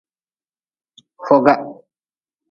Foga. 1.25 1.55